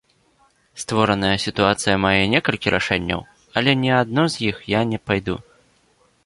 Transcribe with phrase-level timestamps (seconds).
[0.83, 3.21] Створаная сітуацыя мае некалькі рашэнняў,
[3.61, 5.37] але ні адно з іх я не пайду.